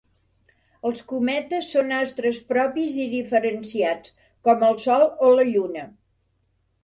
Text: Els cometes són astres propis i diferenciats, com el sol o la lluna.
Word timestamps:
Els 0.89 1.01
cometes 1.09 1.67
són 1.73 1.91
astres 1.97 2.39
propis 2.53 2.95
i 3.03 3.05
diferenciats, 3.13 4.15
com 4.49 4.67
el 4.69 4.79
sol 4.85 5.05
o 5.27 5.29
la 5.41 5.45
lluna. 5.53 5.85